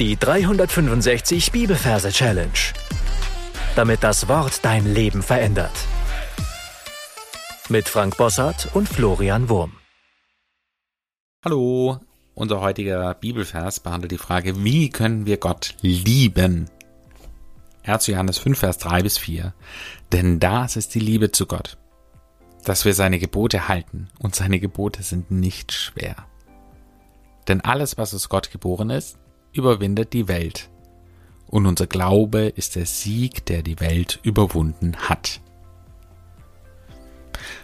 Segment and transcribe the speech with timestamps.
[0.00, 2.50] Die 365 Bibelverse Challenge.
[3.76, 5.70] Damit das Wort dein Leben verändert.
[7.68, 9.74] Mit Frank Bossart und Florian Wurm.
[11.44, 12.00] Hallo,
[12.34, 16.68] unser heutiger Bibelvers behandelt die Frage, wie können wir Gott lieben?
[17.84, 18.08] 1.
[18.08, 19.54] Johannes 5, Vers 3 bis 4.
[20.10, 21.78] Denn das ist die Liebe zu Gott,
[22.64, 26.16] dass wir seine Gebote halten, und seine Gebote sind nicht schwer.
[27.46, 29.18] Denn alles, was aus Gott geboren ist,
[29.54, 30.68] überwindet die Welt.
[31.46, 35.40] Und unser Glaube ist der Sieg, der die Welt überwunden hat.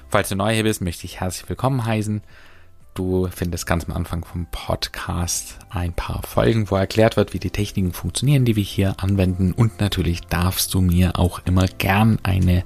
[0.08, 2.22] Falls du neu hier bist, möchte ich herzlich willkommen heißen.
[2.94, 7.50] Du findest ganz am Anfang vom Podcast ein paar Folgen, wo erklärt wird, wie die
[7.50, 9.52] Techniken funktionieren, die wir hier anwenden.
[9.52, 12.64] Und natürlich darfst du mir auch immer gern eine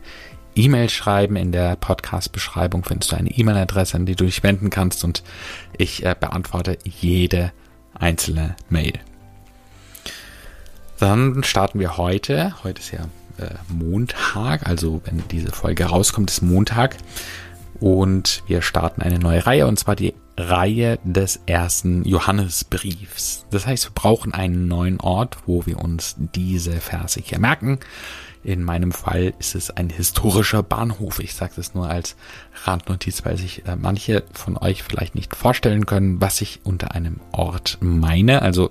[0.57, 1.37] E-Mail schreiben.
[1.37, 5.05] In der Podcast-Beschreibung findest du eine E-Mail-Adresse, an die du dich wenden kannst.
[5.05, 5.23] Und
[5.77, 7.53] ich äh, beantworte jede
[7.95, 8.99] einzelne Mail.
[10.99, 12.55] Dann starten wir heute.
[12.63, 13.05] Heute ist ja
[13.39, 16.97] äh, Montag, also wenn diese Folge rauskommt, ist Montag.
[17.81, 23.47] Und wir starten eine neue Reihe, und zwar die Reihe des ersten Johannesbriefs.
[23.51, 27.79] Das heißt, wir brauchen einen neuen Ort, wo wir uns diese Verse hier merken.
[28.43, 31.19] In meinem Fall ist es ein historischer Bahnhof.
[31.19, 32.15] Ich sage das nur als
[32.65, 37.21] Randnotiz, weil sich äh, manche von euch vielleicht nicht vorstellen können, was ich unter einem
[37.33, 38.43] Ort meine.
[38.43, 38.71] Also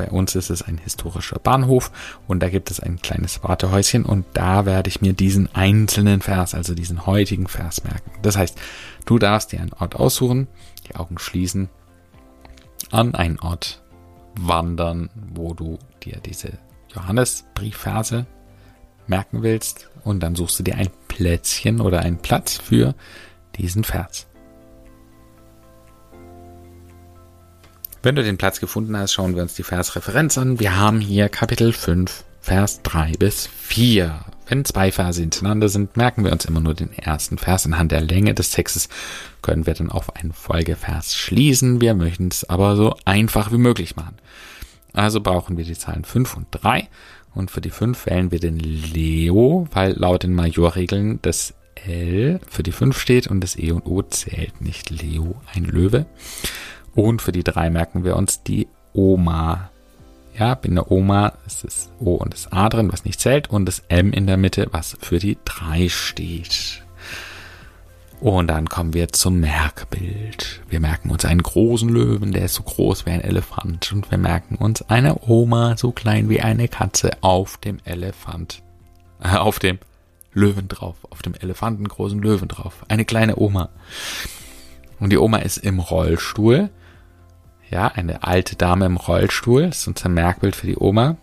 [0.00, 1.92] bei uns ist es ein historischer Bahnhof
[2.26, 6.54] und da gibt es ein kleines Wartehäuschen und da werde ich mir diesen einzelnen Vers,
[6.54, 8.10] also diesen heutigen Vers merken.
[8.22, 8.58] Das heißt,
[9.04, 10.48] du darfst dir einen Ort aussuchen,
[10.88, 11.68] die Augen schließen,
[12.90, 13.82] an einen Ort
[14.38, 16.52] wandern, wo du dir diese
[16.94, 18.24] Johannesbriefverse
[19.06, 22.94] merken willst und dann suchst du dir ein Plätzchen oder einen Platz für
[23.58, 24.29] diesen Vers.
[28.02, 30.58] Wenn du den Platz gefunden hast, schauen wir uns die Versreferenz an.
[30.58, 34.24] Wir haben hier Kapitel 5, Vers 3 bis 4.
[34.48, 37.66] Wenn zwei Verse hintereinander sind, merken wir uns immer nur den ersten Vers.
[37.66, 38.88] Anhand der Länge des Textes
[39.42, 41.82] können wir dann auf einen Folgevers schließen.
[41.82, 44.16] Wir möchten es aber so einfach wie möglich machen.
[44.94, 46.88] Also brauchen wir die Zahlen 5 und 3.
[47.34, 51.52] Und für die 5 wählen wir den Leo, weil laut den Majorregeln das
[51.86, 54.88] L für die 5 steht und das E und O zählt nicht.
[54.88, 56.06] Leo, ein Löwe.
[56.94, 59.70] Und für die drei merken wir uns die Oma.
[60.38, 63.66] Ja, in der Oma ist das O und das A drin, was nicht zählt, und
[63.66, 66.82] das M in der Mitte, was für die drei steht.
[68.20, 70.60] Und dann kommen wir zum Merkbild.
[70.68, 73.92] Wir merken uns einen großen Löwen, der ist so groß wie ein Elefant.
[73.92, 78.62] Und wir merken uns eine Oma, so klein wie eine Katze, auf dem Elefant.
[79.22, 79.78] Äh, auf dem
[80.34, 80.96] Löwen drauf.
[81.08, 82.84] Auf dem Elefanten großen Löwen drauf.
[82.88, 83.70] Eine kleine Oma.
[84.98, 86.68] Und die Oma ist im Rollstuhl.
[87.70, 89.66] Ja, eine alte Dame im Rollstuhl.
[89.68, 91.16] Das ist unser Merkbild für die Oma.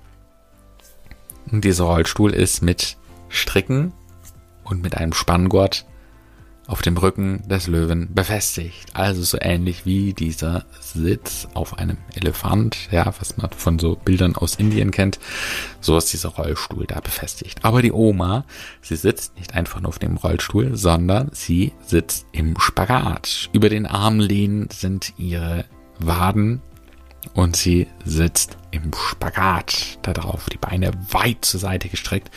[1.52, 2.98] Und dieser Rollstuhl ist mit
[3.30, 3.92] Stricken
[4.64, 5.86] und mit einem Spanngurt
[6.68, 8.88] auf dem Rücken des Löwen befestigt.
[8.94, 14.36] Also so ähnlich wie dieser Sitz auf einem Elefant, ja, was man von so Bildern
[14.36, 15.20] aus Indien kennt.
[15.80, 17.64] So ist dieser Rollstuhl da befestigt.
[17.64, 18.46] Aber die Oma,
[18.82, 23.50] sie sitzt nicht einfach nur auf dem Rollstuhl, sondern sie sitzt im Spagat.
[23.54, 25.66] Über den Armlehnen sind ihre
[26.00, 26.62] Waden
[27.34, 32.32] und sie sitzt im Spagat da drauf, die Beine weit zur Seite gestreckt.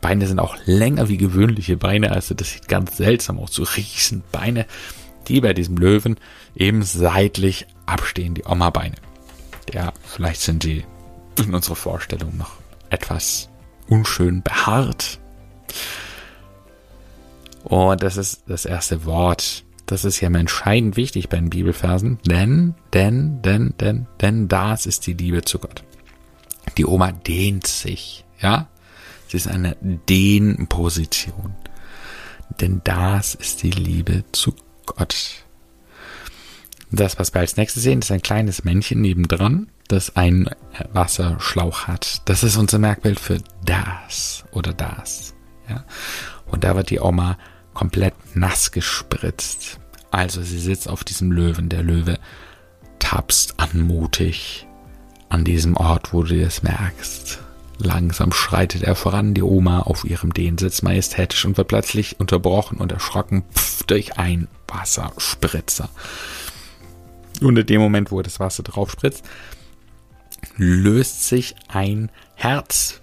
[0.00, 4.22] Beine sind auch länger wie gewöhnliche Beine, also das sieht ganz seltsam aus, so riesen
[4.32, 4.66] Beine,
[5.28, 6.16] die bei diesem Löwen
[6.56, 8.96] eben seitlich abstehen, die Oma-Beine.
[9.72, 10.84] Ja, vielleicht sind die
[11.38, 12.56] in unserer Vorstellung noch
[12.90, 13.48] etwas
[13.88, 15.18] unschön behaart.
[17.64, 22.74] Und das ist das erste Wort das ist ja entscheidend wichtig bei den Bibelversen, denn,
[22.92, 25.84] denn, denn, denn, denn das ist die Liebe zu Gott.
[26.76, 28.68] Die Oma dehnt sich, ja?
[29.28, 31.54] Sie ist eine Dehnposition.
[32.60, 34.54] Denn das ist die Liebe zu
[34.86, 35.44] Gott.
[36.90, 40.50] Das, was wir als nächstes sehen, ist ein kleines Männchen nebendran, das einen
[40.92, 42.20] Wasserschlauch hat.
[42.26, 45.34] Das ist unser Merkbild für das oder das.
[45.68, 45.84] Ja?
[46.46, 47.38] Und da wird die Oma
[47.74, 49.78] komplett nass gespritzt.
[50.10, 51.68] Also sie sitzt auf diesem Löwen.
[51.68, 52.18] Der Löwe
[52.98, 54.66] tapst anmutig
[55.28, 57.40] an diesem Ort, wo du es merkst.
[57.78, 62.92] Langsam schreitet er voran, die Oma auf ihrem Dehnsitz majestätisch und wird plötzlich unterbrochen und
[62.92, 65.88] erschrocken pff, durch ein Wasserspritzer.
[67.40, 69.24] Und in dem Moment, wo das Wasser drauf spritzt,
[70.56, 73.01] löst sich ein Herz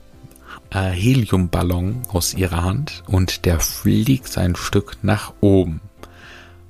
[0.71, 5.81] äh, Heliumballon aus ihrer Hand und der fliegt ein Stück nach oben.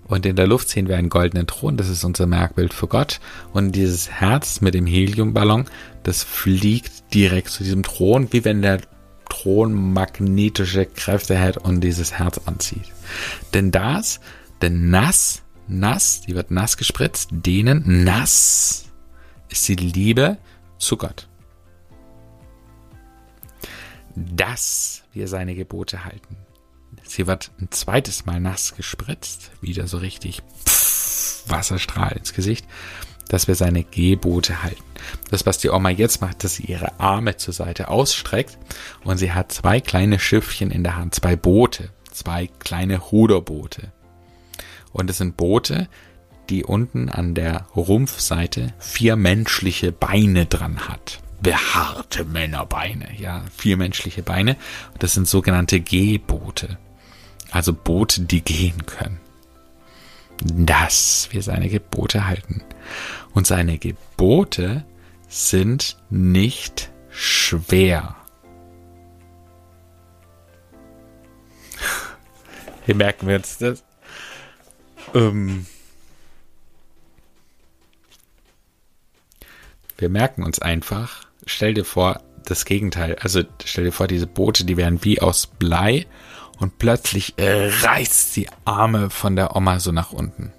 [0.10, 3.19] Und in der Luft sehen wir einen goldenen Thron, das ist unser Merkbild für Gott.
[3.54, 5.66] Und dieses Herz mit dem Heliumballon,
[6.01, 8.81] das fliegt direkt zu diesem Thron, wie wenn der
[9.30, 12.92] Thron magnetische Kräfte hat und dieses Herz anzieht.
[13.54, 14.19] Denn das,
[14.63, 18.86] denn nass, nass, die wird nass gespritzt, denen nass
[19.50, 20.38] ist die Liebe
[20.80, 21.28] zu Gott.
[24.36, 26.38] Dass wir seine Gebote halten.
[27.04, 30.42] Sie wird ein zweites Mal nass gespritzt, wieder so richtig
[31.48, 32.66] Wasserstrahl ins Gesicht,
[33.30, 34.83] dass wir seine Gebote halten.
[35.30, 38.57] Das, was die Oma jetzt macht, dass sie ihre Arme zur Seite ausstreckt
[39.04, 43.92] und sie hat zwei kleine Schiffchen in der Hand, zwei Boote, zwei kleine Ruderboote.
[44.92, 45.88] Und es sind Boote,
[46.50, 51.22] die unten an der Rumpfseite vier menschliche Beine dran hat.
[51.41, 54.57] Behaarte Männerbeine, ja, vier menschliche Beine.
[55.00, 56.77] Das sind sogenannte Gehboote.
[57.51, 59.19] Also Boote, die gehen können.
[60.41, 62.63] Dass wir seine Gebote halten.
[63.33, 64.86] Und seine Gebote
[65.27, 68.15] sind nicht schwer.
[72.86, 73.83] Hier merken wir uns das.
[75.13, 75.65] Ähm
[79.97, 83.15] wir merken uns einfach, stell dir vor, das Gegenteil.
[83.21, 86.07] Also stell dir vor, diese Boote, die wären wie aus Blei
[86.59, 90.51] und plötzlich äh, reißt die Arme von der Oma so nach unten.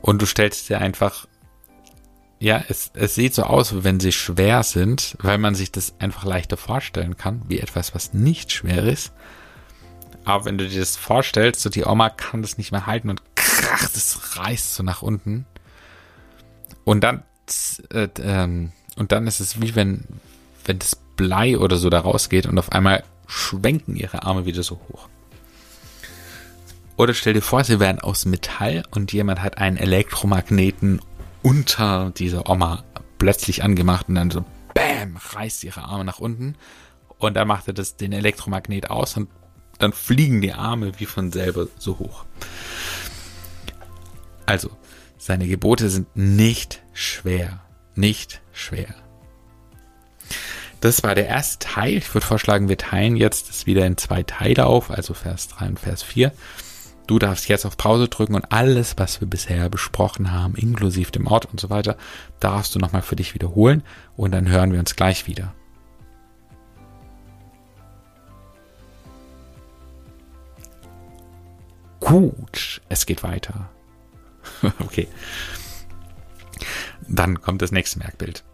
[0.00, 1.26] Und du stellst dir einfach,
[2.40, 6.24] ja, es, es sieht so aus, wenn sie schwer sind, weil man sich das einfach
[6.24, 9.12] leichter vorstellen kann, wie etwas, was nicht schwer ist.
[10.24, 13.22] Aber wenn du dir das vorstellst, so die Oma kann das nicht mehr halten und
[13.36, 15.46] krach, das reißt so nach unten.
[16.84, 17.22] Und dann,
[17.92, 20.04] äh, ähm, und dann ist es wie wenn,
[20.64, 24.80] wenn das Blei oder so da rausgeht und auf einmal schwenken ihre Arme wieder so
[24.88, 25.08] hoch.
[26.96, 31.00] Oder stell dir vor, sie wären aus Metall und jemand hat einen Elektromagneten
[31.42, 32.84] unter dieser Oma
[33.18, 34.44] plötzlich angemacht und dann so
[34.74, 36.54] BÄM reißt ihre Arme nach unten
[37.18, 39.28] und dann macht er das den Elektromagnet aus und
[39.78, 42.24] dann fliegen die Arme wie von selber so hoch.
[44.46, 44.70] Also,
[45.24, 47.60] seine Gebote sind nicht schwer.
[47.94, 48.92] Nicht schwer.
[50.80, 51.98] Das war der erste Teil.
[51.98, 55.68] Ich würde vorschlagen, wir teilen jetzt das wieder in zwei Teile auf, also Vers 3
[55.68, 56.32] und Vers 4.
[57.06, 61.28] Du darfst jetzt auf Pause drücken und alles, was wir bisher besprochen haben, inklusive dem
[61.28, 61.96] Ort und so weiter,
[62.40, 63.84] darfst du nochmal für dich wiederholen
[64.16, 65.54] und dann hören wir uns gleich wieder.
[72.00, 73.70] Gut, es geht weiter.
[74.80, 75.08] okay.
[77.08, 78.44] Dann kommt das nächste Merkbild.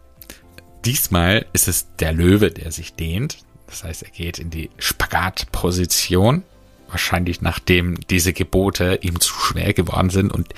[0.84, 3.38] Diesmal ist es der Löwe, der sich dehnt.
[3.66, 6.44] Das heißt, er geht in die Spagatposition.
[6.88, 10.32] Wahrscheinlich nachdem diese Gebote ihm zu schwer geworden sind.
[10.32, 10.54] Und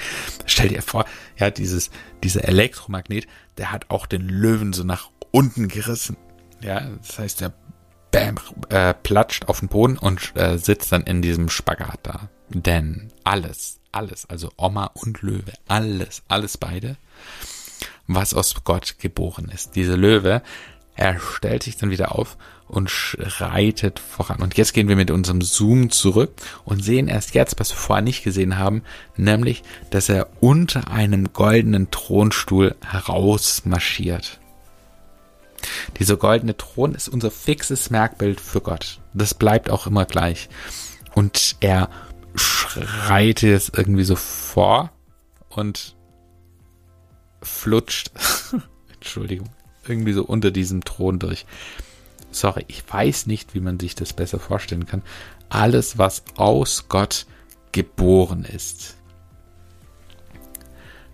[0.47, 1.05] stell dir vor,
[1.37, 1.91] ja, dieses,
[2.23, 3.27] dieser Elektromagnet,
[3.59, 6.17] der hat auch den Löwen so nach unten gerissen.
[6.63, 7.53] Ja, das heißt, er
[8.13, 8.37] bam,
[8.69, 12.29] äh, platscht auf den Boden und äh, sitzt dann in diesem Spagat da.
[12.51, 16.97] Denn alles, alles, also Oma und Löwe, alles, alles beide
[18.15, 19.77] was aus Gott geboren ist.
[19.77, 20.43] Dieser Löwe,
[20.97, 22.37] er stellt sich dann wieder auf
[22.69, 24.41] und schreitet voran.
[24.43, 26.33] Und jetzt gehen wir mit unserem Zoom zurück
[26.65, 28.83] und sehen erst jetzt, was wir vorher nicht gesehen haben,
[29.17, 34.39] nämlich, dass er unter einem goldenen Thronstuhl herausmarschiert.
[35.99, 39.01] Dieser goldene Thron ist unser fixes Merkbild für Gott.
[39.15, 40.49] Das bleibt auch immer gleich.
[41.15, 41.91] Und er
[42.71, 44.91] schreitet es irgendwie so vor
[45.49, 45.97] und
[47.43, 48.11] flutscht,
[48.95, 49.49] Entschuldigung,
[49.87, 51.47] irgendwie so unter diesem Thron durch.
[52.31, 55.03] Sorry, ich weiß nicht, wie man sich das besser vorstellen kann.
[55.49, 57.27] Alles, was aus Gott
[57.73, 58.97] geboren ist.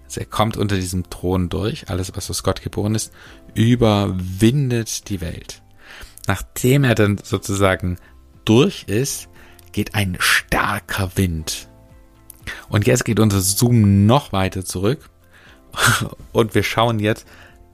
[0.05, 3.13] Also er kommt unter diesem Thron durch, alles, was aus Gott geboren ist,
[3.55, 5.63] überwindet die Welt.
[6.27, 7.99] Nachdem er dann sozusagen
[8.45, 9.29] durch ist,
[9.73, 11.69] geht ein starker Wind.
[12.69, 15.11] Und jetzt geht unser Zoom noch weiter zurück
[16.33, 17.27] und wir schauen jetzt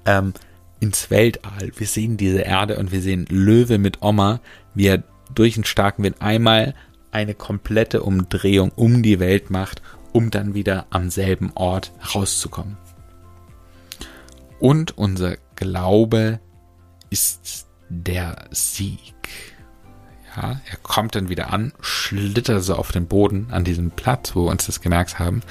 [0.06, 0.32] ähm,
[0.80, 1.72] ins Weltall.
[1.76, 4.40] Wir sehen diese Erde und wir sehen Löwe mit Oma,
[4.74, 5.02] wie er
[5.34, 6.74] durch einen starken Wind einmal
[7.10, 9.82] eine komplette Umdrehung um die Welt macht,
[10.12, 12.76] um dann wieder am selben Ort rauszukommen.
[14.58, 16.40] Und unser Glaube
[17.10, 19.14] ist der Sieg.
[20.34, 24.44] Ja, er kommt dann wieder an, schlittert so auf den Boden an diesem Platz, wo
[24.46, 25.42] wir uns das gemerkt haben.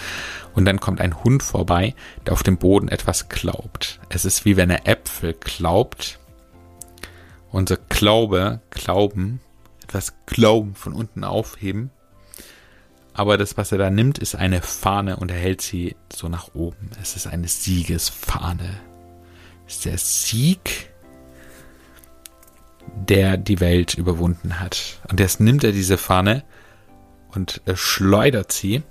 [0.55, 1.93] Und dann kommt ein Hund vorbei,
[2.25, 3.99] der auf dem Boden etwas glaubt.
[4.09, 6.19] Es ist wie wenn er Äpfel glaubt.
[7.51, 9.39] Unser Glaube, Glauben,
[9.83, 11.91] etwas Glauben von unten aufheben.
[13.13, 16.55] aber das, was er da nimmt, ist eine Fahne und er hält sie so nach
[16.55, 16.89] oben.
[17.01, 18.79] Es ist eine Siegesfahne.
[19.67, 20.90] Es ist der Sieg,
[22.95, 24.99] der die Welt überwunden hat.
[25.09, 26.43] Und jetzt nimmt er diese Fahne
[27.33, 28.83] und schleudert sie.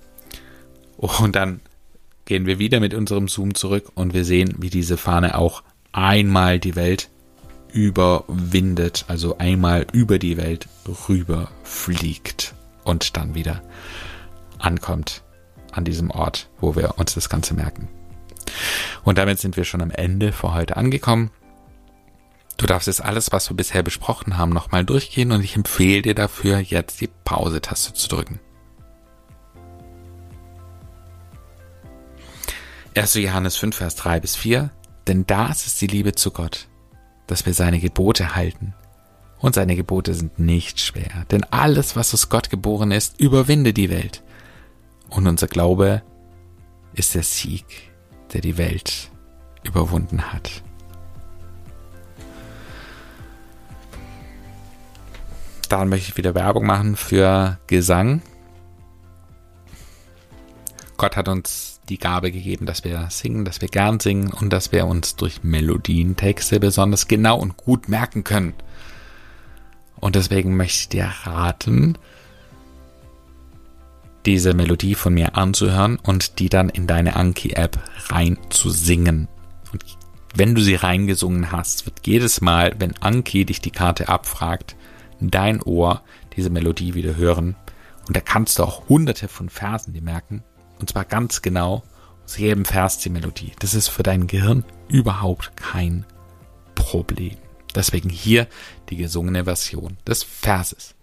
[0.96, 1.60] Und dann
[2.24, 6.58] gehen wir wieder mit unserem Zoom zurück und wir sehen, wie diese Fahne auch einmal
[6.58, 7.08] die Welt
[7.72, 10.68] überwindet, also einmal über die Welt
[11.08, 12.54] rüber fliegt
[12.84, 13.62] und dann wieder
[14.58, 15.22] ankommt
[15.72, 17.88] an diesem Ort, wo wir uns das Ganze merken.
[19.04, 21.30] Und damit sind wir schon am Ende für heute angekommen.
[22.60, 26.14] Du darfst jetzt alles, was wir bisher besprochen haben, nochmal durchgehen und ich empfehle dir
[26.14, 28.38] dafür, jetzt die Pause-Taste zu drücken.
[32.94, 33.14] 1.
[33.14, 34.68] Johannes 5, Vers 3 bis 4.
[35.06, 36.68] Denn das ist die Liebe zu Gott,
[37.26, 38.74] dass wir seine Gebote halten.
[39.38, 43.88] Und seine Gebote sind nicht schwer, denn alles, was aus Gott geboren ist, überwinde die
[43.88, 44.22] Welt.
[45.08, 46.02] Und unser Glaube
[46.92, 47.64] ist der Sieg,
[48.34, 49.10] der die Welt
[49.62, 50.62] überwunden hat.
[55.70, 58.22] Daran möchte ich wieder Werbung machen für Gesang.
[60.96, 64.72] Gott hat uns die Gabe gegeben, dass wir singen, dass wir gern singen und dass
[64.72, 68.54] wir uns durch Melodien, Texte besonders genau und gut merken können.
[69.94, 71.96] Und deswegen möchte ich dir raten,
[74.26, 79.28] diese Melodie von mir anzuhören und die dann in deine Anki-App rein zu singen.
[79.72, 79.84] Und
[80.34, 84.74] wenn du sie reingesungen hast, wird jedes Mal, wenn Anki dich die Karte abfragt,
[85.28, 86.02] dein Ohr
[86.36, 87.56] diese Melodie wieder hören.
[88.06, 90.42] Und da kannst du auch hunderte von Versen die merken.
[90.78, 91.82] Und zwar ganz genau
[92.24, 93.52] aus jedem Vers die Melodie.
[93.58, 96.06] Das ist für dein Gehirn überhaupt kein
[96.74, 97.36] Problem.
[97.74, 98.46] Deswegen hier
[98.88, 100.94] die gesungene Version des Verses.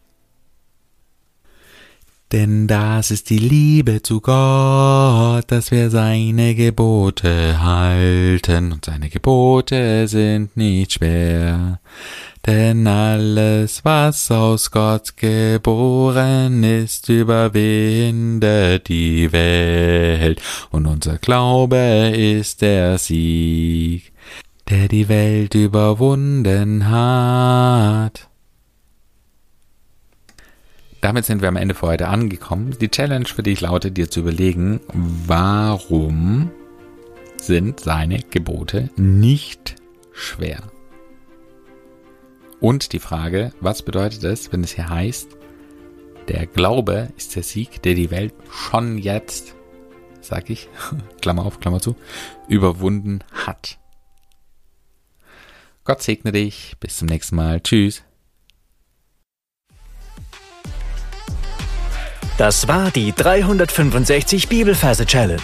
[2.33, 10.09] Denn das ist die Liebe zu Gott, dass wir seine Gebote halten, und seine Gebote
[10.09, 11.79] sind nicht schwer.
[12.48, 23.00] Denn alles, was aus Gott geboren ist, überwindet die Welt, und unser Glaube ist der
[23.00, 24.13] Sieg,
[24.70, 28.30] der die Welt überwunden hat.
[31.01, 32.77] Damit sind wir am Ende für heute angekommen.
[32.80, 36.50] Die Challenge für dich lautet dir zu überlegen, warum
[37.42, 39.75] sind seine Gebote nicht
[40.13, 40.62] schwer?
[42.59, 45.29] Und die Frage, was bedeutet es, wenn es hier heißt,
[46.27, 49.55] der Glaube ist der Sieg, der die Welt schon jetzt,
[50.21, 50.67] sag ich,
[51.21, 51.95] Klammer auf, Klammer zu,
[52.47, 53.77] überwunden hat.
[55.87, 56.75] Gott segne dich.
[56.81, 57.61] Bis zum nächsten Mal.
[57.61, 58.03] Tschüss.
[62.37, 65.39] Das war die 365 Bibelferse Challenge.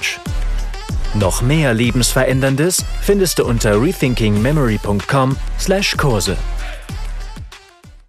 [1.13, 6.36] Noch mehr Lebensveränderndes findest du unter rethinkingmemory.com/Kurse.